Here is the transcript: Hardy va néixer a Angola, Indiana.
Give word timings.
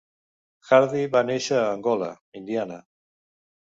Hardy 0.69 1.03
va 1.15 1.21
néixer 1.29 1.59
a 1.59 1.69
Angola, 1.75 2.11
Indiana. 2.43 2.81